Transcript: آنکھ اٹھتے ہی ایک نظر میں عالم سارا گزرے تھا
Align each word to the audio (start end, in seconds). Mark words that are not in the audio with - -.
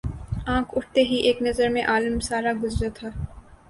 آنکھ 0.47 0.71
اٹھتے 0.77 1.03
ہی 1.03 1.15
ایک 1.27 1.41
نظر 1.41 1.69
میں 1.69 1.83
عالم 1.85 2.19
سارا 2.29 2.51
گزرے 2.63 2.89
تھا 2.95 3.09